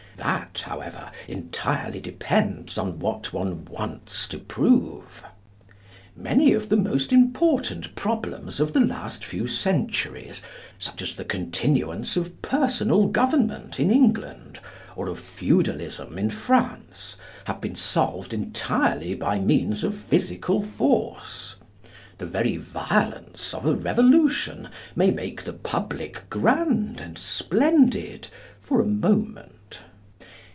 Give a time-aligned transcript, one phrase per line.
[0.17, 5.25] That, however, entirely depends on what one wants to prove.
[6.15, 10.43] Many of the most important problems of the last few centuries,
[10.77, 14.59] such as the continuance of personal government in England,
[14.95, 17.15] or of feudalism in France,
[17.45, 21.55] have been solved entirely by means of physical force.
[22.19, 28.27] The very violence of a revolution may make the public grand and splendid
[28.61, 29.55] for a moment.